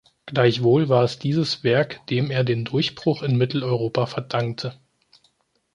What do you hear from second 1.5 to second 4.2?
Werk, dem er den Durchbruch in Mitteleuropa